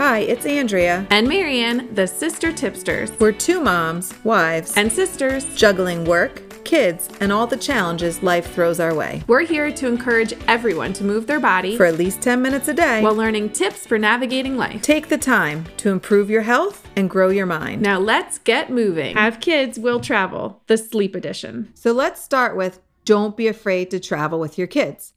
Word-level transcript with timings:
Hi, 0.00 0.20
it's 0.20 0.46
Andrea. 0.46 1.06
And 1.10 1.28
Marianne, 1.28 1.94
the 1.94 2.06
sister 2.06 2.52
tipsters. 2.52 3.12
We're 3.20 3.32
two 3.32 3.60
moms, 3.60 4.14
wives, 4.24 4.74
and 4.78 4.90
sisters 4.90 5.44
juggling 5.54 6.06
work, 6.06 6.64
kids, 6.64 7.10
and 7.20 7.30
all 7.30 7.46
the 7.46 7.58
challenges 7.58 8.22
life 8.22 8.50
throws 8.54 8.80
our 8.80 8.94
way. 8.94 9.22
We're 9.26 9.44
here 9.44 9.70
to 9.70 9.86
encourage 9.86 10.32
everyone 10.48 10.94
to 10.94 11.04
move 11.04 11.26
their 11.26 11.38
body 11.38 11.76
for 11.76 11.84
at 11.84 11.98
least 11.98 12.22
10 12.22 12.40
minutes 12.40 12.68
a 12.68 12.72
day 12.72 13.02
while 13.02 13.14
learning 13.14 13.50
tips 13.50 13.86
for 13.86 13.98
navigating 13.98 14.56
life. 14.56 14.80
Take 14.80 15.08
the 15.08 15.18
time 15.18 15.66
to 15.76 15.90
improve 15.90 16.30
your 16.30 16.40
health 16.40 16.88
and 16.96 17.10
grow 17.10 17.28
your 17.28 17.44
mind. 17.44 17.82
Now 17.82 17.98
let's 17.98 18.38
get 18.38 18.70
moving. 18.70 19.16
Have 19.16 19.40
kids 19.40 19.78
will 19.78 20.00
travel, 20.00 20.62
the 20.66 20.78
sleep 20.78 21.14
edition. 21.14 21.72
So 21.74 21.92
let's 21.92 22.22
start 22.22 22.56
with 22.56 22.80
don't 23.04 23.36
be 23.36 23.48
afraid 23.48 23.90
to 23.90 24.00
travel 24.00 24.40
with 24.40 24.56
your 24.56 24.66
kids. 24.66 25.12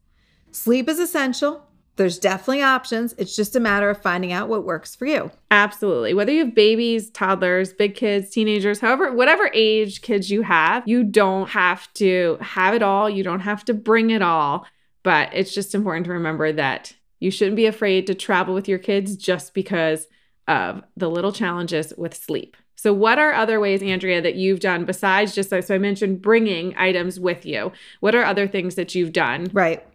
Sleep 0.52 0.90
is 0.90 1.00
essential 1.00 1.70
there's 1.96 2.18
definitely 2.18 2.64
options. 2.64 3.14
It's 3.18 3.36
just 3.36 3.56
a 3.56 3.60
matter 3.60 3.90
of 3.90 4.02
finding 4.02 4.32
out 4.32 4.50
what 4.50 4.66
works 4.66 4.96
for 4.96 5.06
you. 5.06 5.32
Absolutely. 5.52 6.14
Whether 6.14 6.32
you 6.32 6.46
have 6.46 6.56
babies, 6.56 7.10
toddlers, 7.12 7.72
big 7.72 7.96
kids, 7.96 8.32
teenagers, 8.32 8.80
however, 8.80 9.12
whatever 9.14 9.52
age 9.54 10.02
kids 10.02 10.32
you 10.32 10.42
have, 10.42 10.88
you 10.88 11.04
don't 11.04 11.50
have 11.50 11.92
to 11.96 12.38
have 12.42 12.74
it 12.74 12.82
all. 12.82 13.10
You 13.10 13.24
don't 13.24 13.42
have 13.42 13.64
to 13.66 13.74
bring 13.74 14.10
it 14.10 14.24
all. 14.24 14.66
But 15.04 15.30
it's 15.34 15.54
just 15.54 15.76
important 15.76 16.06
to 16.06 16.14
remember 16.14 16.52
that 16.54 16.94
you 17.20 17.30
shouldn't 17.30 17.58
be 17.58 17.68
afraid 17.68 18.08
to 18.08 18.16
travel 18.16 18.54
with 18.54 18.68
your 18.68 18.80
kids 18.80 19.16
just 19.16 19.54
because 19.54 20.08
of 20.48 20.84
the 20.98 21.10
little 21.10 21.32
challenges 21.32 21.94
with 21.98 22.16
sleep. 22.16 22.58
So, 22.76 22.94
what 22.94 23.20
are 23.20 23.34
other 23.34 23.60
ways, 23.60 23.82
Andrea, 23.82 24.22
that 24.22 24.36
you've 24.36 24.60
done 24.60 24.84
besides 24.84 25.34
just 25.34 25.50
so 25.50 25.62
I 25.70 25.78
mentioned 25.78 26.22
bringing 26.22 26.76
items 26.76 27.20
with 27.20 27.46
you? 27.46 27.72
What 28.02 28.16
are 28.16 28.26
other 28.26 28.48
things 28.48 28.76
that 28.76 28.96
you've 28.96 29.14
done? 29.14 29.50
Right. 29.54 29.86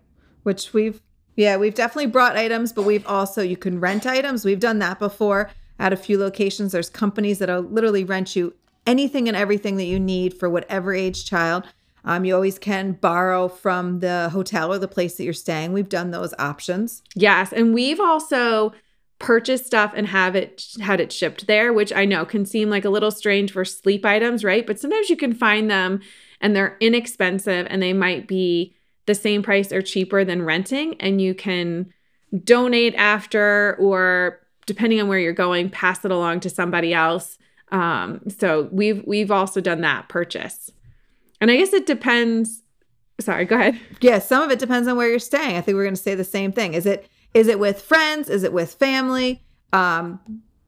Which 0.45 0.73
we've 0.73 1.03
yeah, 1.39 1.57
we've 1.57 1.75
definitely 1.75 2.07
brought 2.07 2.37
items, 2.37 2.73
but 2.73 2.83
we've 2.83 3.07
also, 3.07 3.43
you 3.43 3.57
can 3.57 3.79
rent 3.79 4.07
items. 4.07 4.45
We've 4.45 4.59
done 4.59 4.81
that 4.81 4.99
before 4.99 5.51
at 5.79 5.93
a 5.93 5.97
few 5.97 6.19
locations. 6.19 6.73
There's 6.73 6.91
companies 6.91 7.39
that'll 7.39 7.61
literally 7.61 8.03
rent 8.03 8.35
you 8.35 8.55
anything 8.89 9.29
and 9.29 9.37
everything 9.37 9.77
that 9.77 9.85
you 9.85 10.01
need 10.01 10.35
for 10.35 10.51
whatever 10.51 10.93
age 10.93 11.25
child. 11.25 11.65
Um, 12.05 12.25
you 12.25 12.35
always 12.35 12.59
can 12.59 12.93
borrow 12.93 13.47
from 13.47 14.01
the 14.01 14.31
hotel 14.31 14.73
or 14.73 14.79
the 14.79 14.89
place 14.89 15.17
that 15.17 15.25
you're 15.25 15.33
staying. 15.33 15.73
We've 15.73 15.89
done 15.89 16.11
those 16.11 16.35
options. 16.41 17.03
Yes. 17.15 17.53
And 17.53 17.73
we've 17.73 18.01
also 18.01 18.73
purchased 19.21 19.67
stuff 19.67 19.93
and 19.95 20.09
have 20.09 20.35
it 20.35 20.65
had 20.81 20.99
it 20.99 21.13
shipped 21.13 21.47
there, 21.47 21.73
which 21.73 21.93
I 21.93 22.05
know 22.05 22.25
can 22.25 22.47
seem 22.47 22.69
like 22.69 22.85
a 22.85 22.91
little 22.91 23.13
strange 23.13 23.53
for 23.53 23.65
sleep 23.65 24.05
items, 24.05 24.43
right? 24.43 24.67
But 24.67 24.81
sometimes 24.81 25.09
you 25.09 25.17
can 25.17 25.35
find 25.35 25.71
them 25.71 26.01
and 26.41 26.57
they're 26.57 26.77
inexpensive 26.81 27.69
and 27.71 27.81
they 27.81 27.93
might 27.93 28.27
be 28.27 28.75
the 29.09 29.15
same 29.15 29.43
price 29.43 29.73
or 29.73 29.83
cheaper 29.83 30.23
than 30.23 30.43
renting 30.43 30.95
and 31.01 31.21
you 31.21 31.35
can 31.35 31.93
donate 32.45 32.95
after 32.95 33.75
or 33.81 34.39
depending 34.67 35.01
on 35.01 35.09
where 35.09 35.19
you're 35.19 35.33
going 35.33 35.71
pass 35.71 36.05
it 36.05 36.11
along 36.11 36.41
to 36.41 36.51
somebody 36.51 36.93
else. 36.93 37.39
Um, 37.73 38.21
so 38.29 38.69
we've 38.71 39.03
we've 39.07 39.31
also 39.31 39.61
done 39.61 39.81
that 39.81 40.09
purchase. 40.09 40.71
And 41.41 41.51
i 41.51 41.57
guess 41.57 41.73
it 41.73 41.87
depends 41.87 42.63
sorry 43.19 43.47
go 43.47 43.57
ahead. 43.57 43.81
Yeah 44.01 44.19
some 44.21 44.43
of 44.43 44.51
it 44.51 44.59
depends 44.59 44.87
on 44.87 44.97
where 44.97 45.09
you're 45.09 45.19
staying. 45.19 45.57
I 45.57 45.63
think 45.63 45.75
we're 45.75 45.85
going 45.85 45.95
to 45.95 46.03
say 46.03 46.15
the 46.15 46.23
same 46.23 46.53
thing. 46.53 46.75
Is 46.75 46.87
it 46.87 47.09
is 47.35 47.49
it 47.49 47.59
with 47.59 47.83
friends? 47.83 48.29
Is 48.29 48.45
it 48.45 48.53
with 48.53 48.75
family? 48.75 49.43
Um, 49.73 50.21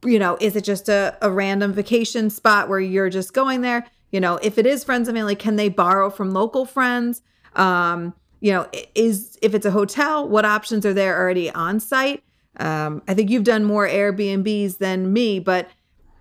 you 0.03 0.17
know 0.17 0.35
is 0.41 0.55
it 0.55 0.63
just 0.63 0.89
a, 0.89 1.15
a 1.21 1.31
random 1.31 1.73
vacation 1.73 2.31
spot 2.31 2.69
where 2.69 2.79
you're 2.79 3.09
just 3.11 3.33
going 3.33 3.61
there? 3.61 3.85
You 4.09 4.19
know 4.19 4.39
if 4.41 4.57
it 4.57 4.65
is 4.65 4.83
friends 4.83 5.07
and 5.07 5.15
family 5.15 5.35
can 5.35 5.57
they 5.57 5.69
borrow 5.69 6.09
from 6.09 6.31
local 6.31 6.65
friends? 6.65 7.21
Um, 7.55 8.15
you 8.41 8.51
know, 8.51 8.67
is 8.95 9.37
if 9.41 9.53
it's 9.53 9.65
a 9.65 9.71
hotel, 9.71 10.27
what 10.27 10.45
options 10.45 10.85
are 10.85 10.93
there 10.93 11.17
already 11.17 11.49
on 11.51 11.79
site? 11.79 12.23
Um, 12.57 13.01
I 13.07 13.13
think 13.13 13.29
you've 13.29 13.43
done 13.43 13.63
more 13.63 13.87
Airbnbs 13.87 14.79
than 14.79 15.13
me, 15.13 15.39
but 15.39 15.69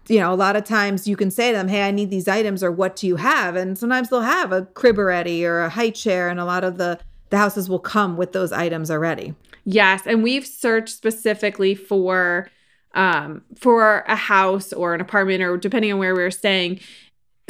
you 0.09 0.19
know, 0.19 0.33
a 0.33 0.35
lot 0.35 0.57
of 0.57 0.65
times 0.65 1.07
you 1.07 1.17
can 1.17 1.31
say 1.31 1.51
to 1.53 1.57
them, 1.57 1.69
Hey, 1.69 1.83
I 1.83 1.91
need 1.91 2.11
these 2.11 2.29
items, 2.29 2.63
or 2.63 2.71
what 2.71 2.97
do 2.97 3.07
you 3.07 3.17
have? 3.17 3.57
And 3.57 3.77
sometimes 3.79 4.11
they'll 4.11 4.21
have 4.21 4.53
a 4.53 4.63
crib 4.63 4.99
already 4.99 5.45
or 5.45 5.61
a 5.61 5.69
high 5.69 5.91
chair, 5.91 6.29
and 6.29 6.39
a 6.39 6.45
lot 6.45 6.63
of 6.63 6.79
the 6.79 6.99
the 7.31 7.39
houses 7.39 7.69
will 7.69 7.79
come 7.79 8.17
with 8.17 8.33
those 8.33 8.53
items 8.53 8.91
already. 8.91 9.35
Yes. 9.65 10.03
And 10.05 10.23
we've 10.23 10.47
searched 10.47 10.91
specifically 10.91 11.75
for 11.75 12.51
um 12.95 13.43
for 13.57 14.01
a 14.09 14.17
house 14.17 14.73
or 14.73 14.95
an 14.95 15.01
apartment 15.01 15.43
or 15.43 15.57
depending 15.57 15.93
on 15.93 15.99
where 16.01 16.15
we 16.15 16.23
are 16.25 16.31
staying 16.31 16.81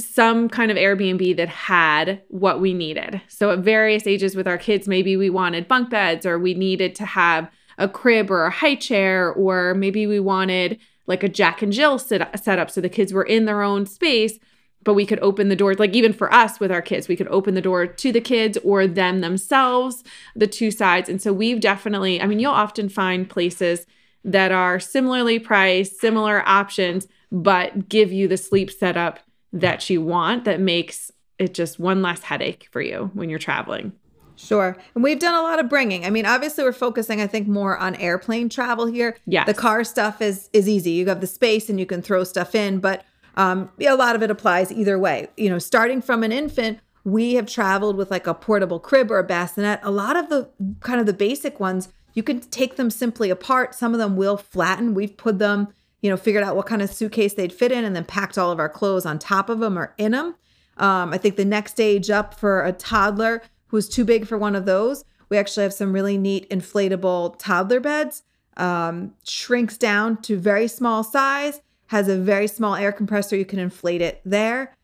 some 0.08 0.48
kind 0.48 0.70
of 0.70 0.76
Airbnb 0.76 1.36
that 1.36 1.48
had 1.48 2.22
what 2.28 2.60
we 2.60 2.74
needed. 2.74 3.20
So 3.28 3.50
at 3.50 3.60
various 3.60 4.06
ages 4.06 4.34
with 4.34 4.46
our 4.46 4.58
kids, 4.58 4.88
maybe 4.88 5.16
we 5.16 5.30
wanted 5.30 5.68
bunk 5.68 5.90
beds 5.90 6.26
or 6.26 6.38
we 6.38 6.54
needed 6.54 6.94
to 6.96 7.06
have 7.06 7.50
a 7.78 7.88
crib 7.88 8.30
or 8.30 8.44
a 8.44 8.50
high 8.50 8.74
chair, 8.74 9.32
or 9.32 9.74
maybe 9.74 10.06
we 10.06 10.20
wanted 10.20 10.78
like 11.06 11.22
a 11.22 11.28
Jack 11.28 11.62
and 11.62 11.72
Jill 11.72 11.98
set 11.98 12.42
setup 12.42 12.70
so 12.70 12.80
the 12.80 12.88
kids 12.88 13.12
were 13.12 13.24
in 13.24 13.46
their 13.46 13.62
own 13.62 13.86
space, 13.86 14.38
but 14.84 14.94
we 14.94 15.06
could 15.06 15.18
open 15.20 15.48
the 15.48 15.56
doors, 15.56 15.78
like 15.78 15.94
even 15.94 16.12
for 16.12 16.32
us 16.32 16.60
with 16.60 16.70
our 16.70 16.82
kids, 16.82 17.08
we 17.08 17.16
could 17.16 17.28
open 17.28 17.54
the 17.54 17.62
door 17.62 17.86
to 17.86 18.12
the 18.12 18.20
kids 18.20 18.58
or 18.62 18.86
them 18.86 19.20
themselves, 19.20 20.04
the 20.36 20.46
two 20.46 20.70
sides. 20.70 21.08
And 21.08 21.20
so 21.20 21.32
we've 21.32 21.60
definitely, 21.60 22.20
I 22.20 22.26
mean, 22.26 22.38
you'll 22.38 22.52
often 22.52 22.88
find 22.88 23.28
places 23.28 23.86
that 24.24 24.52
are 24.52 24.78
similarly 24.78 25.38
priced, 25.38 25.98
similar 25.98 26.46
options, 26.46 27.08
but 27.32 27.88
give 27.88 28.12
you 28.12 28.28
the 28.28 28.36
sleep 28.36 28.70
setup 28.70 29.20
that 29.52 29.88
you 29.90 30.00
want 30.00 30.44
that 30.44 30.60
makes 30.60 31.10
it 31.38 31.54
just 31.54 31.78
one 31.78 32.02
less 32.02 32.22
headache 32.22 32.68
for 32.70 32.80
you 32.80 33.10
when 33.14 33.28
you're 33.28 33.38
traveling. 33.38 33.92
Sure. 34.36 34.76
And 34.94 35.04
we've 35.04 35.18
done 35.18 35.34
a 35.34 35.42
lot 35.42 35.58
of 35.58 35.68
bringing. 35.68 36.06
I 36.06 36.10
mean, 36.10 36.24
obviously 36.24 36.64
we're 36.64 36.72
focusing 36.72 37.20
I 37.20 37.26
think 37.26 37.46
more 37.46 37.76
on 37.76 37.94
airplane 37.96 38.48
travel 38.48 38.86
here. 38.86 39.16
Yeah. 39.26 39.44
The 39.44 39.54
car 39.54 39.84
stuff 39.84 40.22
is 40.22 40.48
is 40.52 40.68
easy. 40.68 40.92
You 40.92 41.06
have 41.06 41.20
the 41.20 41.26
space 41.26 41.68
and 41.68 41.78
you 41.78 41.86
can 41.86 42.00
throw 42.00 42.24
stuff 42.24 42.54
in, 42.54 42.80
but 42.80 43.04
um 43.36 43.70
a 43.80 43.94
lot 43.94 44.16
of 44.16 44.22
it 44.22 44.30
applies 44.30 44.72
either 44.72 44.98
way. 44.98 45.28
You 45.36 45.50
know, 45.50 45.58
starting 45.58 46.00
from 46.00 46.22
an 46.22 46.32
infant, 46.32 46.80
we 47.04 47.34
have 47.34 47.46
traveled 47.46 47.96
with 47.96 48.10
like 48.10 48.26
a 48.26 48.34
portable 48.34 48.80
crib 48.80 49.10
or 49.10 49.18
a 49.18 49.24
bassinet. 49.24 49.80
A 49.82 49.90
lot 49.90 50.16
of 50.16 50.28
the 50.28 50.48
kind 50.80 51.00
of 51.00 51.06
the 51.06 51.12
basic 51.12 51.60
ones, 51.60 51.88
you 52.14 52.22
can 52.22 52.40
take 52.40 52.76
them 52.76 52.90
simply 52.90 53.30
apart. 53.30 53.74
Some 53.74 53.92
of 53.92 53.98
them 53.98 54.16
will 54.16 54.36
flatten. 54.36 54.94
We've 54.94 55.16
put 55.16 55.38
them 55.38 55.68
you 56.00 56.10
know, 56.10 56.16
figured 56.16 56.44
out 56.44 56.56
what 56.56 56.66
kind 56.66 56.82
of 56.82 56.90
suitcase 56.90 57.34
they'd 57.34 57.52
fit 57.52 57.72
in 57.72 57.84
and 57.84 57.94
then 57.94 58.04
packed 58.04 58.38
all 58.38 58.50
of 58.50 58.58
our 58.58 58.68
clothes 58.68 59.06
on 59.06 59.18
top 59.18 59.48
of 59.48 59.60
them 59.60 59.78
or 59.78 59.94
in 59.98 60.12
them. 60.12 60.34
Um, 60.76 61.12
I 61.12 61.18
think 61.18 61.36
the 61.36 61.44
next 61.44 61.72
stage 61.72 62.10
up 62.10 62.34
for 62.34 62.64
a 62.64 62.72
toddler 62.72 63.42
who's 63.68 63.88
too 63.88 64.04
big 64.04 64.26
for 64.26 64.38
one 64.38 64.56
of 64.56 64.64
those, 64.64 65.04
we 65.28 65.36
actually 65.36 65.62
have 65.62 65.74
some 65.74 65.92
really 65.92 66.16
neat 66.16 66.48
inflatable 66.50 67.36
toddler 67.38 67.80
beds. 67.80 68.22
Um, 68.56 69.14
shrinks 69.24 69.78
down 69.78 70.20
to 70.22 70.36
very 70.36 70.68
small 70.68 71.04
size, 71.04 71.60
has 71.86 72.08
a 72.08 72.16
very 72.16 72.46
small 72.46 72.74
air 72.74 72.92
compressor. 72.92 73.36
You 73.36 73.44
can 73.44 73.58
inflate 73.58 74.02
it 74.02 74.20
there. 74.24 74.76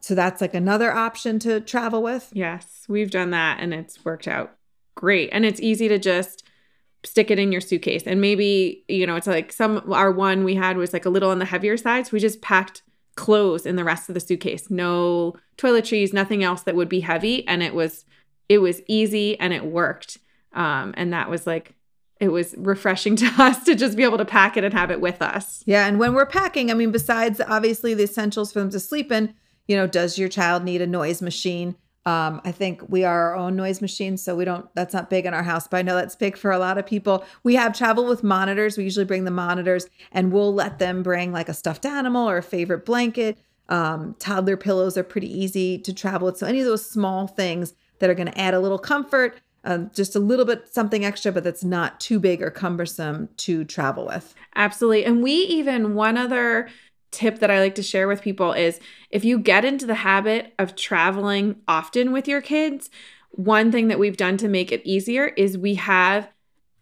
So 0.00 0.14
that's 0.14 0.40
like 0.40 0.52
another 0.52 0.92
option 0.92 1.38
to 1.40 1.60
travel 1.60 2.02
with. 2.02 2.30
Yes, 2.32 2.84
we've 2.88 3.10
done 3.10 3.30
that 3.30 3.60
and 3.60 3.72
it's 3.72 4.04
worked 4.04 4.28
out 4.28 4.56
great. 4.94 5.28
And 5.32 5.44
it's 5.44 5.60
easy 5.60 5.88
to 5.88 5.98
just 5.98 6.43
stick 7.04 7.30
it 7.30 7.38
in 7.38 7.52
your 7.52 7.60
suitcase. 7.60 8.04
And 8.06 8.20
maybe, 8.20 8.84
you 8.88 9.06
know, 9.06 9.16
it's 9.16 9.26
like 9.26 9.52
some, 9.52 9.82
our 9.92 10.10
one 10.10 10.44
we 10.44 10.54
had 10.54 10.76
was 10.76 10.92
like 10.92 11.04
a 11.04 11.10
little 11.10 11.30
on 11.30 11.38
the 11.38 11.44
heavier 11.44 11.76
side. 11.76 12.06
So 12.06 12.10
we 12.12 12.20
just 12.20 12.40
packed 12.40 12.82
clothes 13.16 13.66
in 13.66 13.76
the 13.76 13.84
rest 13.84 14.08
of 14.08 14.14
the 14.14 14.20
suitcase. 14.20 14.70
No 14.70 15.34
toiletries, 15.56 16.12
nothing 16.12 16.42
else 16.42 16.62
that 16.62 16.74
would 16.74 16.88
be 16.88 17.00
heavy. 17.00 17.46
And 17.46 17.62
it 17.62 17.74
was, 17.74 18.04
it 18.48 18.58
was 18.58 18.82
easy 18.88 19.38
and 19.38 19.52
it 19.52 19.64
worked. 19.64 20.18
Um, 20.52 20.94
and 20.96 21.12
that 21.12 21.30
was 21.30 21.46
like, 21.46 21.74
it 22.20 22.28
was 22.28 22.54
refreshing 22.56 23.16
to 23.16 23.26
us 23.38 23.64
to 23.64 23.74
just 23.74 23.96
be 23.96 24.04
able 24.04 24.18
to 24.18 24.24
pack 24.24 24.56
it 24.56 24.64
and 24.64 24.74
have 24.74 24.90
it 24.90 25.00
with 25.00 25.22
us. 25.22 25.62
Yeah. 25.66 25.86
And 25.86 25.98
when 25.98 26.14
we're 26.14 26.26
packing, 26.26 26.70
I 26.70 26.74
mean, 26.74 26.90
besides 26.90 27.40
obviously 27.46 27.94
the 27.94 28.04
essentials 28.04 28.52
for 28.52 28.60
them 28.60 28.70
to 28.70 28.80
sleep 28.80 29.12
in, 29.12 29.34
you 29.66 29.76
know, 29.76 29.86
does 29.86 30.18
your 30.18 30.28
child 30.28 30.64
need 30.64 30.82
a 30.82 30.86
noise 30.86 31.22
machine? 31.22 31.76
Um, 32.06 32.42
I 32.44 32.52
think 32.52 32.82
we 32.88 33.04
are 33.04 33.30
our 33.30 33.36
own 33.36 33.56
noise 33.56 33.80
machine, 33.80 34.16
so 34.18 34.36
we 34.36 34.44
don't. 34.44 34.66
That's 34.74 34.92
not 34.92 35.08
big 35.08 35.24
in 35.24 35.32
our 35.32 35.42
house, 35.42 35.66
but 35.66 35.78
I 35.78 35.82
know 35.82 35.94
that's 35.94 36.14
big 36.14 36.36
for 36.36 36.50
a 36.50 36.58
lot 36.58 36.76
of 36.76 36.84
people. 36.84 37.24
We 37.42 37.54
have 37.54 37.76
travel 37.76 38.04
with 38.06 38.22
monitors. 38.22 38.76
We 38.76 38.84
usually 38.84 39.06
bring 39.06 39.24
the 39.24 39.30
monitors, 39.30 39.86
and 40.12 40.30
we'll 40.30 40.52
let 40.52 40.78
them 40.78 41.02
bring 41.02 41.32
like 41.32 41.48
a 41.48 41.54
stuffed 41.54 41.86
animal 41.86 42.28
or 42.28 42.36
a 42.36 42.42
favorite 42.42 42.84
blanket. 42.84 43.38
Um, 43.70 44.16
toddler 44.18 44.58
pillows 44.58 44.98
are 44.98 45.02
pretty 45.02 45.32
easy 45.32 45.78
to 45.78 45.94
travel 45.94 46.26
with. 46.26 46.36
So 46.36 46.46
any 46.46 46.60
of 46.60 46.66
those 46.66 46.88
small 46.88 47.26
things 47.26 47.72
that 47.98 48.10
are 48.10 48.14
going 48.14 48.30
to 48.30 48.38
add 48.38 48.52
a 48.52 48.60
little 48.60 48.78
comfort, 48.78 49.40
um, 49.64 49.90
just 49.94 50.14
a 50.14 50.18
little 50.18 50.44
bit 50.44 50.68
something 50.70 51.06
extra, 51.06 51.32
but 51.32 51.42
that's 51.42 51.64
not 51.64 51.98
too 51.98 52.20
big 52.20 52.42
or 52.42 52.50
cumbersome 52.50 53.30
to 53.38 53.64
travel 53.64 54.04
with. 54.06 54.34
Absolutely, 54.54 55.06
and 55.06 55.22
we 55.22 55.32
even 55.32 55.94
one 55.94 56.18
other 56.18 56.68
tip 57.14 57.38
that 57.38 57.50
I 57.50 57.60
like 57.60 57.74
to 57.76 57.82
share 57.82 58.08
with 58.08 58.22
people 58.22 58.52
is 58.52 58.80
if 59.10 59.24
you 59.24 59.38
get 59.38 59.64
into 59.64 59.86
the 59.86 59.94
habit 59.94 60.52
of 60.58 60.76
traveling 60.76 61.56
often 61.68 62.12
with 62.12 62.26
your 62.26 62.40
kids, 62.40 62.90
one 63.30 63.72
thing 63.72 63.88
that 63.88 63.98
we've 63.98 64.16
done 64.16 64.36
to 64.38 64.48
make 64.48 64.72
it 64.72 64.82
easier 64.84 65.26
is 65.28 65.56
we 65.56 65.74
have 65.76 66.28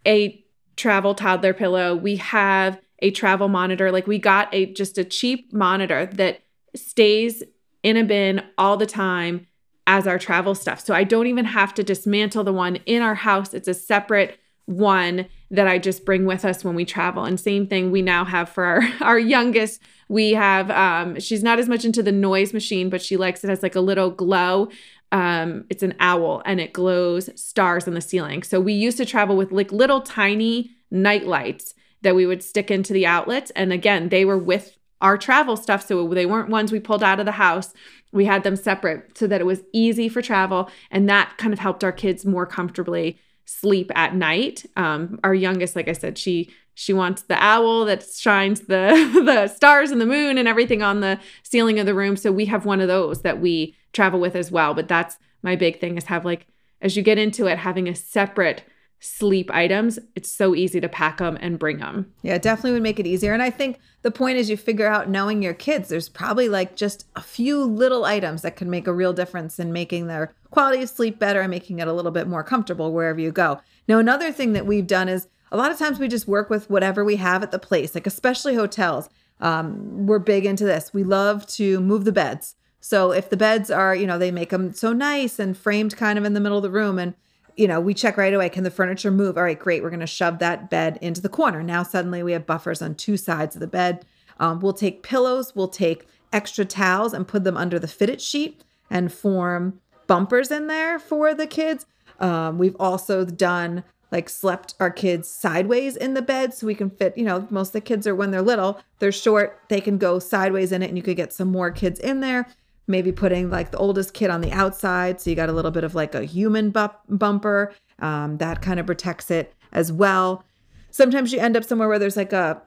a 0.06 0.44
travel 0.76 1.14
toddler 1.14 1.54
pillow. 1.54 1.94
We 1.94 2.16
have 2.16 2.80
a 3.00 3.10
travel 3.10 3.48
monitor. 3.48 3.92
Like 3.92 4.06
we 4.06 4.18
got 4.18 4.48
a 4.52 4.66
just 4.72 4.98
a 4.98 5.04
cheap 5.04 5.52
monitor 5.52 6.06
that 6.06 6.42
stays 6.74 7.42
in 7.82 7.96
a 7.96 8.04
bin 8.04 8.42
all 8.56 8.76
the 8.76 8.86
time 8.86 9.46
as 9.86 10.06
our 10.06 10.18
travel 10.18 10.54
stuff. 10.54 10.80
So 10.80 10.94
I 10.94 11.04
don't 11.04 11.26
even 11.26 11.44
have 11.44 11.74
to 11.74 11.82
dismantle 11.82 12.44
the 12.44 12.52
one 12.52 12.76
in 12.86 13.02
our 13.02 13.16
house. 13.16 13.52
It's 13.52 13.68
a 13.68 13.74
separate 13.74 14.38
one 14.66 15.26
that 15.52 15.68
I 15.68 15.78
just 15.78 16.06
bring 16.06 16.24
with 16.24 16.46
us 16.46 16.64
when 16.64 16.74
we 16.74 16.86
travel. 16.86 17.24
And 17.24 17.38
same 17.38 17.66
thing 17.66 17.90
we 17.90 18.00
now 18.00 18.24
have 18.24 18.48
for 18.48 18.64
our, 18.64 18.82
our 19.02 19.18
youngest. 19.18 19.82
We 20.08 20.32
have, 20.32 20.70
um, 20.70 21.20
she's 21.20 21.42
not 21.42 21.58
as 21.58 21.68
much 21.68 21.84
into 21.84 22.02
the 22.02 22.10
noise 22.10 22.52
machine, 22.52 22.90
but 22.90 23.02
she 23.02 23.16
likes 23.16 23.44
it 23.44 23.50
as 23.50 23.62
like 23.62 23.76
a 23.76 23.80
little 23.80 24.10
glow. 24.10 24.70
Um, 25.12 25.66
it's 25.68 25.82
an 25.82 25.94
owl 26.00 26.42
and 26.46 26.58
it 26.58 26.72
glows 26.72 27.28
stars 27.40 27.86
in 27.86 27.92
the 27.92 28.00
ceiling. 28.00 28.42
So 28.42 28.60
we 28.60 28.72
used 28.72 28.96
to 28.96 29.04
travel 29.04 29.36
with 29.36 29.52
like 29.52 29.70
little 29.70 30.00
tiny 30.00 30.70
night 30.90 31.26
lights 31.26 31.74
that 32.00 32.14
we 32.14 32.24
would 32.24 32.42
stick 32.42 32.70
into 32.70 32.94
the 32.94 33.06
outlets. 33.06 33.50
And 33.50 33.74
again, 33.74 34.08
they 34.08 34.24
were 34.24 34.38
with 34.38 34.78
our 35.02 35.18
travel 35.18 35.58
stuff. 35.58 35.86
So 35.86 36.08
they 36.08 36.26
weren't 36.26 36.48
ones 36.48 36.72
we 36.72 36.80
pulled 36.80 37.02
out 37.02 37.20
of 37.20 37.26
the 37.26 37.32
house. 37.32 37.74
We 38.10 38.24
had 38.24 38.42
them 38.42 38.56
separate 38.56 39.18
so 39.18 39.26
that 39.26 39.40
it 39.42 39.44
was 39.44 39.62
easy 39.74 40.08
for 40.08 40.22
travel. 40.22 40.70
And 40.90 41.08
that 41.10 41.36
kind 41.36 41.52
of 41.52 41.58
helped 41.58 41.84
our 41.84 41.92
kids 41.92 42.24
more 42.24 42.46
comfortably 42.46 43.18
sleep 43.60 43.90
at 43.94 44.14
night. 44.14 44.64
Um, 44.76 45.20
our 45.24 45.34
youngest, 45.34 45.76
like 45.76 45.88
I 45.88 45.92
said, 45.92 46.18
she 46.18 46.50
she 46.74 46.92
wants 46.92 47.22
the 47.22 47.36
owl 47.42 47.84
that 47.84 48.02
shines 48.02 48.60
the 48.62 49.10
the 49.24 49.48
stars 49.48 49.90
and 49.90 50.00
the 50.00 50.06
moon 50.06 50.38
and 50.38 50.48
everything 50.48 50.82
on 50.82 51.00
the 51.00 51.18
ceiling 51.42 51.78
of 51.78 51.86
the 51.86 51.94
room. 51.94 52.16
So 52.16 52.32
we 52.32 52.46
have 52.46 52.64
one 52.64 52.80
of 52.80 52.88
those 52.88 53.22
that 53.22 53.40
we 53.40 53.76
travel 53.92 54.20
with 54.20 54.34
as 54.34 54.50
well. 54.50 54.74
But 54.74 54.88
that's 54.88 55.18
my 55.42 55.56
big 55.56 55.80
thing 55.80 55.96
is 55.96 56.04
have 56.04 56.24
like 56.24 56.46
as 56.80 56.96
you 56.96 57.02
get 57.02 57.18
into 57.18 57.46
it, 57.46 57.58
having 57.58 57.88
a 57.88 57.94
separate 57.94 58.64
sleep 59.04 59.50
items, 59.52 59.98
it's 60.14 60.30
so 60.30 60.54
easy 60.54 60.80
to 60.80 60.88
pack 60.88 61.18
them 61.18 61.36
and 61.40 61.58
bring 61.58 61.78
them. 61.78 62.12
Yeah, 62.22 62.38
definitely 62.38 62.70
would 62.72 62.84
make 62.84 63.00
it 63.00 63.06
easier. 63.06 63.32
And 63.32 63.42
I 63.42 63.50
think 63.50 63.80
the 64.02 64.12
point 64.12 64.38
is 64.38 64.48
you 64.48 64.56
figure 64.56 64.86
out 64.86 65.08
knowing 65.08 65.42
your 65.42 65.54
kids, 65.54 65.88
there's 65.88 66.08
probably 66.08 66.48
like 66.48 66.76
just 66.76 67.04
a 67.16 67.20
few 67.20 67.64
little 67.64 68.04
items 68.04 68.42
that 68.42 68.54
can 68.54 68.70
make 68.70 68.86
a 68.86 68.92
real 68.92 69.12
difference 69.12 69.58
in 69.58 69.72
making 69.72 70.06
their 70.06 70.32
quality 70.52 70.84
of 70.84 70.88
sleep 70.88 71.18
better 71.18 71.40
and 71.40 71.50
making 71.50 71.80
it 71.80 71.88
a 71.88 71.92
little 71.92 72.12
bit 72.12 72.28
more 72.28 72.44
comfortable 72.44 72.92
wherever 72.92 73.18
you 73.18 73.32
go. 73.32 73.60
Now, 73.88 73.98
another 73.98 74.30
thing 74.30 74.52
that 74.52 74.66
we've 74.66 74.86
done 74.86 75.08
is 75.08 75.26
a 75.50 75.56
lot 75.56 75.72
of 75.72 75.78
times 75.80 75.98
we 75.98 76.06
just 76.06 76.28
work 76.28 76.48
with 76.48 76.70
whatever 76.70 77.04
we 77.04 77.16
have 77.16 77.42
at 77.42 77.50
the 77.50 77.58
place, 77.58 77.96
like 77.96 78.06
especially 78.06 78.54
hotels. 78.54 79.08
Um, 79.40 80.06
we're 80.06 80.20
big 80.20 80.46
into 80.46 80.64
this. 80.64 80.94
We 80.94 81.02
love 81.02 81.44
to 81.48 81.80
move 81.80 82.04
the 82.04 82.12
beds. 82.12 82.54
So 82.78 83.10
if 83.10 83.30
the 83.30 83.36
beds 83.36 83.68
are, 83.68 83.96
you 83.96 84.06
know, 84.06 84.18
they 84.18 84.30
make 84.30 84.50
them 84.50 84.72
so 84.72 84.92
nice 84.92 85.40
and 85.40 85.58
framed 85.58 85.96
kind 85.96 86.20
of 86.20 86.24
in 86.24 86.34
the 86.34 86.40
middle 86.40 86.58
of 86.58 86.62
the 86.62 86.70
room 86.70 87.00
and 87.00 87.14
you 87.56 87.68
know, 87.68 87.80
we 87.80 87.94
check 87.94 88.16
right 88.16 88.32
away. 88.32 88.48
Can 88.48 88.64
the 88.64 88.70
furniture 88.70 89.10
move? 89.10 89.36
All 89.36 89.44
right, 89.44 89.58
great. 89.58 89.82
We're 89.82 89.90
going 89.90 90.00
to 90.00 90.06
shove 90.06 90.38
that 90.38 90.70
bed 90.70 90.98
into 91.00 91.20
the 91.20 91.28
corner. 91.28 91.62
Now, 91.62 91.82
suddenly 91.82 92.22
we 92.22 92.32
have 92.32 92.46
buffers 92.46 92.82
on 92.82 92.94
two 92.94 93.16
sides 93.16 93.56
of 93.56 93.60
the 93.60 93.66
bed. 93.66 94.04
Um, 94.40 94.60
we'll 94.60 94.72
take 94.72 95.02
pillows, 95.02 95.54
we'll 95.54 95.68
take 95.68 96.06
extra 96.32 96.64
towels 96.64 97.12
and 97.12 97.28
put 97.28 97.44
them 97.44 97.56
under 97.56 97.78
the 97.78 97.86
fitted 97.86 98.20
sheet 98.20 98.64
and 98.90 99.12
form 99.12 99.80
bumpers 100.06 100.50
in 100.50 100.66
there 100.66 100.98
for 100.98 101.34
the 101.34 101.46
kids. 101.46 101.86
Um, 102.18 102.58
we've 102.58 102.76
also 102.80 103.24
done 103.24 103.84
like 104.10 104.28
slept 104.28 104.74
our 104.78 104.90
kids 104.90 105.28
sideways 105.28 105.96
in 105.96 106.14
the 106.14 106.22
bed 106.22 106.52
so 106.52 106.66
we 106.66 106.74
can 106.74 106.90
fit, 106.90 107.16
you 107.16 107.24
know, 107.24 107.46
most 107.50 107.68
of 107.68 107.72
the 107.72 107.80
kids 107.80 108.06
are 108.06 108.14
when 108.14 108.30
they're 108.30 108.42
little, 108.42 108.80
they're 108.98 109.10
short, 109.10 109.60
they 109.68 109.80
can 109.80 109.96
go 109.96 110.18
sideways 110.18 110.70
in 110.70 110.82
it 110.82 110.88
and 110.88 110.96
you 110.96 111.02
could 111.02 111.16
get 111.16 111.32
some 111.32 111.48
more 111.48 111.70
kids 111.70 111.98
in 111.98 112.20
there 112.20 112.46
maybe 112.92 113.10
putting 113.10 113.50
like 113.50 113.72
the 113.72 113.78
oldest 113.78 114.14
kid 114.14 114.30
on 114.30 114.40
the 114.40 114.52
outside. 114.52 115.20
So 115.20 115.30
you 115.30 115.34
got 115.34 115.48
a 115.48 115.52
little 115.52 115.72
bit 115.72 115.82
of 115.82 115.96
like 115.96 116.14
a 116.14 116.22
human 116.22 116.70
bu- 116.70 116.88
bumper 117.08 117.74
um, 117.98 118.38
that 118.38 118.62
kind 118.62 118.78
of 118.78 118.86
protects 118.86 119.32
it 119.32 119.52
as 119.72 119.90
well. 119.90 120.44
Sometimes 120.92 121.32
you 121.32 121.40
end 121.40 121.56
up 121.56 121.64
somewhere 121.64 121.88
where 121.88 121.98
there's 121.98 122.16
like 122.16 122.32
a 122.32 122.62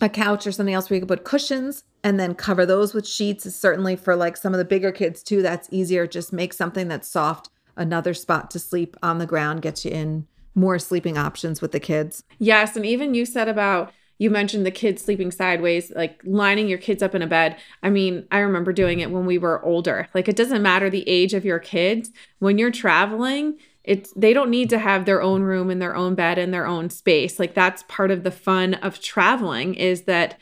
a 0.00 0.08
couch 0.08 0.46
or 0.46 0.52
something 0.52 0.74
else 0.74 0.88
where 0.88 0.96
you 0.96 1.00
can 1.02 1.08
put 1.08 1.24
cushions 1.24 1.84
and 2.02 2.18
then 2.18 2.34
cover 2.34 2.64
those 2.64 2.94
with 2.94 3.06
sheets. 3.06 3.54
Certainly 3.54 3.96
for 3.96 4.16
like 4.16 4.36
some 4.36 4.54
of 4.54 4.58
the 4.58 4.64
bigger 4.64 4.90
kids 4.90 5.22
too, 5.22 5.42
that's 5.42 5.68
easier. 5.70 6.06
Just 6.06 6.32
make 6.32 6.54
something 6.54 6.88
that's 6.88 7.06
soft, 7.06 7.50
another 7.76 8.14
spot 8.14 8.50
to 8.52 8.58
sleep 8.58 8.96
on 9.02 9.18
the 9.18 9.26
ground, 9.26 9.62
gets 9.62 9.84
you 9.84 9.90
in 9.90 10.26
more 10.54 10.78
sleeping 10.78 11.18
options 11.18 11.60
with 11.60 11.72
the 11.72 11.80
kids. 11.80 12.24
Yes, 12.38 12.76
and 12.76 12.86
even 12.86 13.14
you 13.14 13.26
said 13.26 13.48
about 13.48 13.92
you 14.20 14.28
mentioned 14.28 14.66
the 14.66 14.70
kids 14.70 15.02
sleeping 15.02 15.30
sideways, 15.30 15.90
like 15.92 16.20
lining 16.24 16.68
your 16.68 16.76
kids 16.76 17.02
up 17.02 17.14
in 17.14 17.22
a 17.22 17.26
bed. 17.26 17.56
I 17.82 17.88
mean, 17.88 18.26
I 18.30 18.40
remember 18.40 18.70
doing 18.70 19.00
it 19.00 19.10
when 19.10 19.24
we 19.24 19.38
were 19.38 19.64
older. 19.64 20.08
Like 20.12 20.28
it 20.28 20.36
doesn't 20.36 20.62
matter 20.62 20.90
the 20.90 21.08
age 21.08 21.32
of 21.32 21.46
your 21.46 21.58
kids. 21.58 22.10
When 22.38 22.58
you're 22.58 22.70
traveling, 22.70 23.56
it's 23.82 24.12
they 24.12 24.34
don't 24.34 24.50
need 24.50 24.68
to 24.70 24.78
have 24.78 25.06
their 25.06 25.22
own 25.22 25.40
room 25.40 25.70
and 25.70 25.80
their 25.80 25.96
own 25.96 26.14
bed 26.14 26.36
and 26.36 26.52
their 26.52 26.66
own 26.66 26.90
space. 26.90 27.38
Like 27.38 27.54
that's 27.54 27.82
part 27.88 28.10
of 28.10 28.22
the 28.22 28.30
fun 28.30 28.74
of 28.74 29.00
traveling 29.00 29.74
is 29.74 30.02
that 30.02 30.38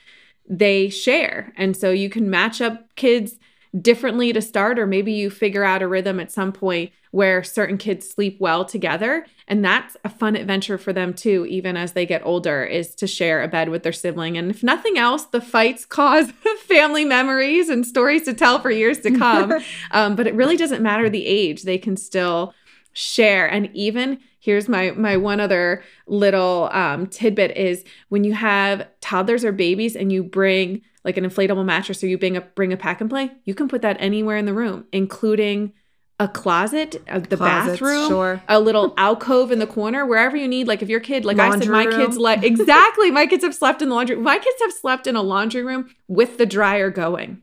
they 0.49 0.89
share. 0.89 1.53
And 1.57 1.77
so 1.77 1.93
you 1.93 2.11
can 2.11 2.29
match 2.29 2.61
up 2.61 2.97
kids 2.97 3.39
differently 3.81 4.33
to 4.33 4.41
start, 4.41 4.79
or 4.79 4.87
maybe 4.87 5.13
you 5.13 5.31
figure 5.31 5.65
out 5.65 5.83
a 5.83 5.89
rhythm 5.89 6.21
at 6.21 6.33
some 6.33 6.53
point 6.53 6.93
where 7.11 7.43
certain 7.43 7.79
kids 7.79 8.09
sleep 8.09 8.39
well 8.41 8.65
together. 8.65 9.27
And 9.47 9.65
that's 9.65 9.97
a 10.05 10.09
fun 10.09 10.37
adventure 10.37 10.79
for 10.79 10.93
them 10.93 11.15
too, 11.15 11.47
even 11.49 11.77
as 11.77 11.93
they 11.93 12.07
get 12.07 12.25
older, 12.25 12.65
is 12.65 12.95
to 12.97 13.07
share 13.07 13.43
a 13.43 13.49
bed 13.49 13.71
with 13.71 13.83
their 13.83 13.93
sibling. 13.93 14.37
And 14.37 14.51
if 14.51 14.63
nothing 14.63 14.99
else, 14.99 15.25
the 15.25 15.41
fights 15.41 15.85
cause 15.85 16.31
family 16.67 17.05
memories 17.05 17.69
and 17.69 17.87
stories 17.87 18.25
to 18.25 18.35
tell 18.35 18.59
for 18.59 18.71
years 18.71 19.01
to 19.01 19.17
come. 19.17 19.55
um, 19.91 20.17
but 20.17 20.27
it 20.27 20.35
really 20.35 20.57
doesn't 20.57 20.83
matter 20.83 21.09
the 21.09 21.27
age, 21.27 21.63
they 21.63 21.79
can 21.79 21.97
still 21.97 22.55
share. 22.93 23.47
And 23.47 23.71
even 23.75 24.19
here's 24.41 24.69
my 24.69 24.91
my 24.93 25.17
one 25.17 25.41
other 25.41 25.83
little 26.07 26.69
um, 26.73 27.07
tidbit 27.07 27.57
is 27.57 27.85
when 28.09 28.25
you 28.25 28.33
have 28.33 28.87
toddlers 29.01 29.45
or 29.45 29.53
babies 29.53 29.95
and 29.95 30.13
you 30.13 30.23
bring 30.23 30.83
like 31.09 31.17
an 31.17 31.25
inflatable 31.25 31.65
mattress 31.65 32.05
or 32.05 32.07
you 32.07 32.19
bring 32.19 32.37
a 32.37 32.43
bring 32.43 32.71
a 32.71 32.77
pack 32.77 33.01
and 33.01 33.09
play, 33.09 33.31
you 33.45 33.55
can 33.55 33.67
put 33.67 33.81
that 33.81 33.97
anywhere 33.99 34.37
in 34.37 34.45
the 34.45 34.53
room, 34.53 34.85
including 34.93 35.73
a 36.21 36.29
closet, 36.29 37.03
uh, 37.09 37.21
the 37.21 37.39
Closets, 37.39 37.71
bathroom, 37.71 38.09
sure. 38.09 38.43
a 38.47 38.61
little 38.61 38.93
alcove 38.99 39.51
in 39.51 39.59
the 39.59 39.67
corner, 39.67 40.05
wherever 40.05 40.37
you 40.37 40.47
need. 40.47 40.69
Like 40.69 40.83
if 40.83 40.91
your 40.91 41.01
kid, 41.01 41.25
like 41.25 41.39
laundry 41.39 41.57
I 41.57 41.61
said, 41.61 41.71
my 41.71 41.85
room. 41.85 42.07
kids 42.07 42.19
like 42.19 42.43
exactly. 42.43 43.11
My 43.11 43.27
kids 43.27 43.43
have 43.43 43.55
slept 43.55 43.81
in 43.81 43.89
the 43.89 43.95
laundry. 43.95 44.17
My 44.17 44.37
kids 44.37 44.61
have 44.61 44.73
slept 44.75 45.07
in 45.07 45.17
a 45.17 45.23
laundry 45.23 45.63
room 45.63 45.89
with 46.09 46.37
the 46.37 46.45
dryer 46.45 46.91
going 46.91 47.41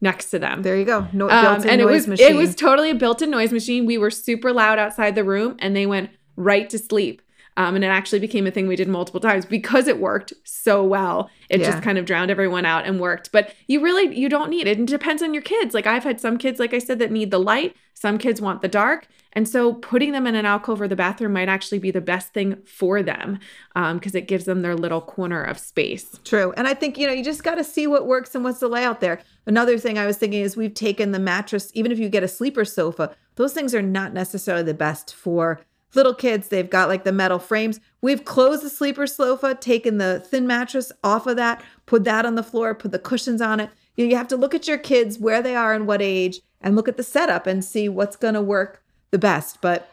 next 0.00 0.30
to 0.30 0.38
them. 0.38 0.62
There 0.62 0.76
you 0.78 0.86
go. 0.86 1.06
No, 1.12 1.28
um, 1.28 1.62
and 1.68 1.82
it 1.82 1.86
was 1.86 2.08
machine. 2.08 2.30
it 2.30 2.34
was 2.34 2.54
totally 2.54 2.90
a 2.90 2.94
built-in 2.94 3.30
noise 3.30 3.52
machine. 3.52 3.84
We 3.84 3.98
were 3.98 4.10
super 4.10 4.50
loud 4.50 4.78
outside 4.78 5.14
the 5.14 5.24
room, 5.24 5.56
and 5.58 5.76
they 5.76 5.84
went 5.84 6.08
right 6.36 6.70
to 6.70 6.78
sleep. 6.78 7.20
Um, 7.56 7.76
and 7.76 7.84
it 7.84 7.88
actually 7.88 8.18
became 8.18 8.46
a 8.46 8.50
thing 8.50 8.66
we 8.66 8.76
did 8.76 8.88
multiple 8.88 9.20
times 9.20 9.46
because 9.46 9.86
it 9.86 10.00
worked 10.00 10.32
so 10.44 10.82
well. 10.82 11.30
It 11.48 11.60
yeah. 11.60 11.70
just 11.70 11.82
kind 11.82 11.98
of 11.98 12.04
drowned 12.04 12.30
everyone 12.30 12.66
out 12.66 12.84
and 12.84 12.98
worked. 12.98 13.30
But 13.32 13.54
you 13.68 13.80
really 13.80 14.16
you 14.16 14.28
don't 14.28 14.50
need 14.50 14.66
it. 14.66 14.80
It 14.80 14.86
depends 14.86 15.22
on 15.22 15.34
your 15.34 15.42
kids. 15.42 15.74
Like 15.74 15.86
I've 15.86 16.04
had 16.04 16.20
some 16.20 16.36
kids, 16.36 16.58
like 16.58 16.74
I 16.74 16.78
said, 16.78 16.98
that 16.98 17.12
need 17.12 17.30
the 17.30 17.38
light. 17.38 17.76
Some 17.94 18.18
kids 18.18 18.40
want 18.40 18.60
the 18.60 18.68
dark. 18.68 19.06
And 19.34 19.48
so 19.48 19.74
putting 19.74 20.12
them 20.12 20.26
in 20.26 20.34
an 20.34 20.46
alcove 20.46 20.80
or 20.80 20.88
the 20.88 20.96
bathroom 20.96 21.32
might 21.32 21.48
actually 21.48 21.78
be 21.80 21.90
the 21.90 22.00
best 22.00 22.32
thing 22.32 22.56
for 22.64 23.02
them 23.02 23.40
because 23.74 24.14
um, 24.14 24.18
it 24.18 24.28
gives 24.28 24.44
them 24.44 24.62
their 24.62 24.76
little 24.76 25.00
corner 25.00 25.42
of 25.42 25.58
space. 25.58 26.18
True. 26.24 26.52
And 26.56 26.68
I 26.68 26.74
think, 26.74 26.96
you 26.96 27.06
know, 27.06 27.12
you 27.12 27.24
just 27.24 27.42
got 27.42 27.56
to 27.56 27.64
see 27.64 27.86
what 27.86 28.06
works 28.06 28.34
and 28.34 28.44
what's 28.44 28.60
the 28.60 28.68
layout 28.68 29.00
there. 29.00 29.20
Another 29.46 29.76
thing 29.78 29.98
I 29.98 30.06
was 30.06 30.18
thinking 30.18 30.42
is 30.42 30.56
we've 30.56 30.74
taken 30.74 31.10
the 31.10 31.18
mattress, 31.18 31.70
even 31.74 31.90
if 31.90 31.98
you 31.98 32.08
get 32.08 32.22
a 32.22 32.28
sleeper 32.28 32.64
sofa, 32.64 33.14
those 33.34 33.52
things 33.52 33.74
are 33.74 33.82
not 33.82 34.12
necessarily 34.12 34.64
the 34.64 34.74
best 34.74 35.12
for 35.12 35.60
little 35.96 36.14
kids, 36.14 36.48
they've 36.48 36.68
got 36.68 36.88
like 36.88 37.04
the 37.04 37.12
metal 37.12 37.38
frames. 37.38 37.80
We've 38.00 38.24
closed 38.24 38.62
the 38.62 38.70
sleeper 38.70 39.06
sofa, 39.06 39.54
taken 39.54 39.98
the 39.98 40.20
thin 40.20 40.46
mattress 40.46 40.92
off 41.02 41.26
of 41.26 41.36
that, 41.36 41.62
put 41.86 42.04
that 42.04 42.26
on 42.26 42.34
the 42.34 42.42
floor, 42.42 42.74
put 42.74 42.92
the 42.92 42.98
cushions 42.98 43.40
on 43.40 43.60
it. 43.60 43.70
You 43.96 44.16
have 44.16 44.28
to 44.28 44.36
look 44.36 44.54
at 44.54 44.66
your 44.66 44.78
kids, 44.78 45.18
where 45.18 45.40
they 45.40 45.54
are 45.54 45.72
and 45.72 45.86
what 45.86 46.02
age, 46.02 46.40
and 46.60 46.74
look 46.74 46.88
at 46.88 46.96
the 46.96 47.02
setup 47.02 47.46
and 47.46 47.64
see 47.64 47.88
what's 47.88 48.16
going 48.16 48.34
to 48.34 48.42
work 48.42 48.82
the 49.10 49.18
best. 49.18 49.60
But 49.60 49.88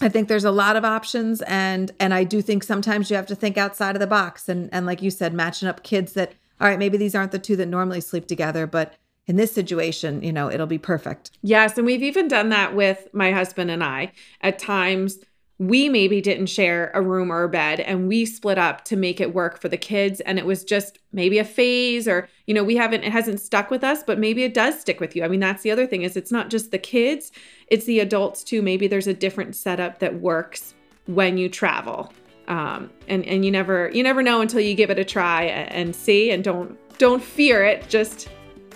I 0.00 0.08
think 0.08 0.28
there's 0.28 0.44
a 0.44 0.50
lot 0.50 0.76
of 0.76 0.84
options 0.84 1.42
and 1.42 1.90
and 2.00 2.14
I 2.14 2.24
do 2.24 2.40
think 2.40 2.62
sometimes 2.62 3.10
you 3.10 3.16
have 3.16 3.26
to 3.26 3.34
think 3.34 3.58
outside 3.58 3.96
of 3.96 4.00
the 4.00 4.06
box 4.06 4.48
and 4.48 4.70
and 4.72 4.86
like 4.86 5.02
you 5.02 5.10
said 5.10 5.34
matching 5.34 5.68
up 5.68 5.82
kids 5.82 6.14
that 6.14 6.32
all 6.60 6.68
right 6.68 6.78
maybe 6.78 6.96
these 6.96 7.14
aren't 7.14 7.32
the 7.32 7.38
two 7.38 7.56
that 7.56 7.66
normally 7.66 8.00
sleep 8.00 8.26
together 8.26 8.66
but 8.66 8.94
in 9.30 9.36
this 9.36 9.52
situation, 9.52 10.24
you 10.24 10.32
know, 10.32 10.50
it'll 10.50 10.66
be 10.66 10.76
perfect. 10.76 11.30
Yes. 11.40 11.78
And 11.78 11.86
we've 11.86 12.02
even 12.02 12.26
done 12.26 12.48
that 12.48 12.74
with 12.74 13.06
my 13.12 13.30
husband 13.30 13.70
and 13.70 13.84
I. 13.84 14.10
At 14.40 14.58
times, 14.58 15.20
we 15.58 15.88
maybe 15.88 16.20
didn't 16.20 16.46
share 16.46 16.90
a 16.94 17.00
room 17.00 17.30
or 17.30 17.44
a 17.44 17.48
bed 17.48 17.78
and 17.78 18.08
we 18.08 18.26
split 18.26 18.58
up 18.58 18.84
to 18.86 18.96
make 18.96 19.20
it 19.20 19.32
work 19.32 19.60
for 19.60 19.68
the 19.68 19.76
kids. 19.76 20.20
And 20.22 20.36
it 20.36 20.46
was 20.46 20.64
just 20.64 20.98
maybe 21.12 21.38
a 21.38 21.44
phase 21.44 22.08
or, 22.08 22.28
you 22.48 22.54
know, 22.54 22.64
we 22.64 22.74
haven't, 22.74 23.04
it 23.04 23.12
hasn't 23.12 23.38
stuck 23.38 23.70
with 23.70 23.84
us, 23.84 24.02
but 24.02 24.18
maybe 24.18 24.42
it 24.42 24.52
does 24.52 24.80
stick 24.80 24.98
with 24.98 25.14
you. 25.14 25.22
I 25.22 25.28
mean, 25.28 25.38
that's 25.38 25.62
the 25.62 25.70
other 25.70 25.86
thing 25.86 26.02
is 26.02 26.16
it's 26.16 26.32
not 26.32 26.50
just 26.50 26.72
the 26.72 26.78
kids, 26.78 27.30
it's 27.68 27.84
the 27.84 28.00
adults 28.00 28.42
too. 28.42 28.62
Maybe 28.62 28.88
there's 28.88 29.06
a 29.06 29.14
different 29.14 29.54
setup 29.54 30.00
that 30.00 30.20
works 30.20 30.74
when 31.06 31.38
you 31.38 31.48
travel. 31.48 32.12
Um, 32.48 32.90
and, 33.06 33.24
and 33.26 33.44
you 33.44 33.52
never, 33.52 33.92
you 33.94 34.02
never 34.02 34.24
know 34.24 34.40
until 34.40 34.60
you 34.60 34.74
give 34.74 34.90
it 34.90 34.98
a 34.98 35.04
try 35.04 35.44
and 35.44 35.94
see 35.94 36.32
and 36.32 36.42
don't, 36.42 36.76
don't 36.98 37.22
fear 37.22 37.62
it. 37.64 37.88
Just 37.88 38.28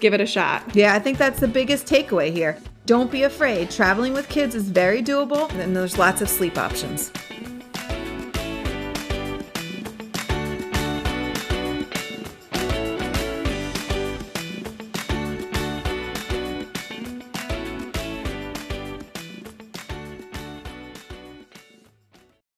give 0.05 0.13
it 0.13 0.21
a 0.21 0.27
shot. 0.27 0.77
Yeah, 0.77 0.93
I 0.95 0.99
think 0.99 1.17
that's 1.17 1.41
the 1.41 1.49
biggest 1.49 1.87
takeaway 1.87 2.31
here. 2.31 2.59
Don't 2.85 3.11
be 3.11 3.23
afraid. 3.23 3.71
Traveling 3.71 4.13
with 4.13 4.29
kids 4.29 4.55
is 4.55 4.69
very 4.69 5.03
doable, 5.03 5.51
and 5.53 5.75
there's 5.75 5.97
lots 5.97 6.21
of 6.21 6.29
sleep 6.29 6.59
options. 6.59 7.11